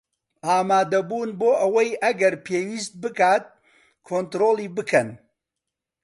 ئامادەبوون 0.47 1.29
بۆ 1.39 1.49
ئەوەی 1.61 1.91
ئەگەر 2.03 2.33
پێویست 2.45 2.93
بکات 3.03 3.45
کۆنترۆڵی 4.07 4.67
بکەن 4.75 5.09